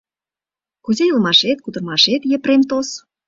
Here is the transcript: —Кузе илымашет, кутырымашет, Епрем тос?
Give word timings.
—Кузе 0.85 1.03
илымашет, 1.09 1.57
кутырымашет, 1.61 2.21
Епрем 2.35 2.61
тос? 2.69 2.87